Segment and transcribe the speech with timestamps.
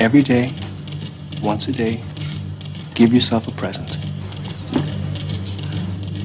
[0.00, 0.54] Every day,
[1.42, 2.02] once a day,
[2.94, 3.90] give yourself a present.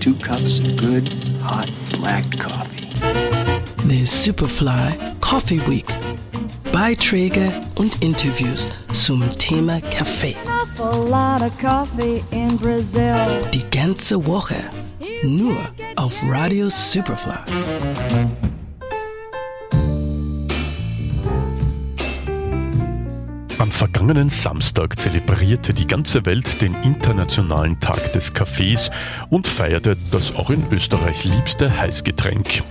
[0.01, 1.09] Two cups of good,
[1.41, 1.67] hot,
[1.99, 2.89] black coffee.
[3.85, 5.87] The Superfly Coffee Week.
[6.71, 10.37] Beiträge und Interviews zum Thema Kaffee.
[13.53, 14.63] Die ganze Woche
[15.23, 15.57] nur
[15.97, 18.44] auf Radio Superfly.
[23.65, 28.91] Am vergangenen Samstag zelebrierte die ganze Welt den Internationalen Tag des Kaffees
[29.31, 32.61] und feierte das auch in Österreich liebste Heißgetränk.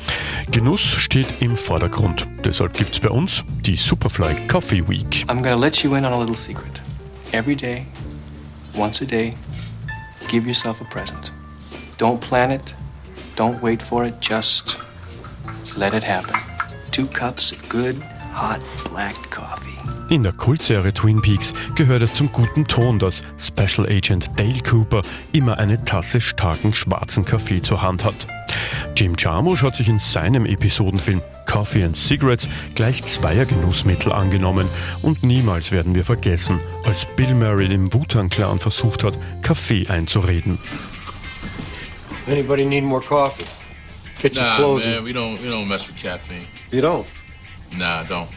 [0.53, 2.29] Genuss steht im Vordergrund.
[2.45, 5.27] Deshalb gibt's bei uns die Superfly Coffee Week.
[5.27, 6.81] I'm gonna let you in on a little secret.
[7.33, 7.87] Every day,
[8.79, 9.35] once a day,
[10.29, 11.33] give yourself a present.
[11.99, 12.73] Don't plan it,
[13.35, 14.79] don't wait for it, just
[15.77, 16.37] let it happen.
[16.93, 18.01] Two cups of good.
[20.11, 25.03] In der Kultserie Twin Peaks gehört es zum guten Ton, dass Special Agent Dale Cooper
[25.33, 28.27] immer eine Tasse starken schwarzen Kaffee zur Hand hat.
[28.97, 34.69] Jim Jarmusch hat sich in seinem Episodenfilm Coffee and Cigarettes gleich zweier Genussmittel angenommen
[35.03, 40.59] und niemals werden wir vergessen, als Bill Murray dem Wu-Tang-Clan versucht hat, Kaffee einzureden.
[42.29, 43.45] Anybody need more coffee?
[44.21, 44.95] Kitchen's Nah, closing.
[44.95, 46.47] man, we don't we don't mess with caffeine.
[46.71, 47.05] You don't?
[47.79, 48.29] Nah, don't.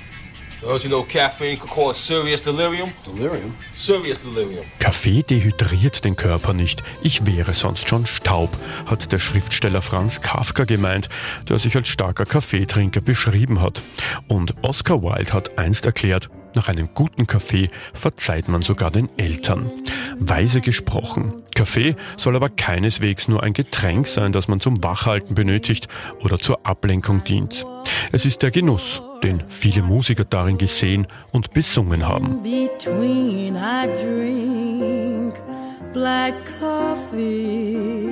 [0.62, 2.92] Don't you know caffeine could cause serious delirium?
[3.06, 3.54] Delirium?
[3.70, 4.66] Serious delirium.
[4.80, 6.82] Kaffee dehydriert den Körper nicht.
[7.04, 8.50] Ich wäre sonst schon Staub,
[8.88, 11.10] hat der Schriftsteller Franz Kafka gemeint,
[11.48, 13.84] der sich als starker Kaffeetrinker beschrieben hat.
[14.28, 19.72] Und Oscar Wilde hat einst erklärt, nach einem guten Kaffee verzeiht man sogar den Eltern.
[20.20, 21.44] Weise gesprochen.
[21.56, 25.88] Kaffee soll aber keineswegs nur ein Getränk sein, das man zum Wachhalten benötigt
[26.24, 27.66] oder zur Ablenkung dient.
[28.12, 32.40] Es ist der Genuss, den viele Musiker darin gesehen und besungen haben.
[35.94, 38.07] black coffee.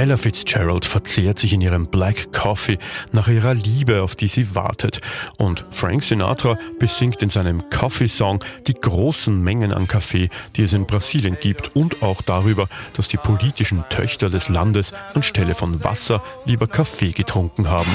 [0.00, 2.78] Ella Fitzgerald verzehrt sich in ihrem Black Coffee
[3.12, 5.02] nach ihrer Liebe, auf die sie wartet.
[5.36, 10.86] Und Frank Sinatra besingt in seinem Coffee-Song die großen Mengen an Kaffee, die es in
[10.86, 16.66] Brasilien gibt und auch darüber, dass die politischen Töchter des Landes anstelle von Wasser lieber
[16.66, 17.94] Kaffee getrunken haben.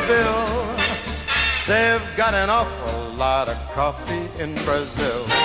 [0.00, 0.79] The
[1.66, 5.39] They've got an awful lot of coffee in Brazil.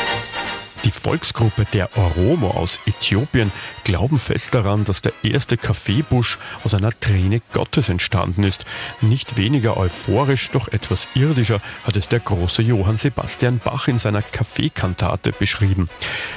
[0.85, 3.51] Die Volksgruppe der Oromo aus Äthiopien
[3.83, 8.67] glauben fest daran, dass der erste Kaffeebusch aus einer Träne Gottes entstanden ist.
[9.01, 14.21] Nicht weniger euphorisch, doch etwas irdischer hat es der große Johann Sebastian Bach in seiner
[14.21, 15.89] Kaffeekantate beschrieben.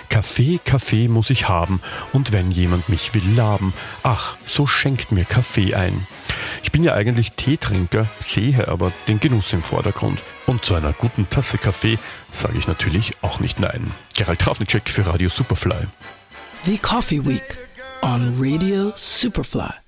[0.08, 1.82] Kaffee, Kaffee muss ich haben,
[2.14, 6.06] und wenn jemand mich will laben, ach, so schenkt mir Kaffee ein.
[6.62, 10.20] Ich bin ja eigentlich Teetrinker, sehe aber den Genuss im Vordergrund.
[10.48, 11.98] Und zu einer guten Tasse Kaffee
[12.32, 13.92] sage ich natürlich auch nicht nein.
[14.14, 15.86] Gerald Trafnicek für Radio Superfly.
[16.64, 17.58] The Coffee Week
[18.00, 19.87] on Radio Superfly.